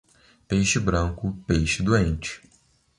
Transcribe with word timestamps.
Peixe 0.47 0.79
branco, 0.79 1.31
peixe 1.45 1.83
doente. 1.83 2.41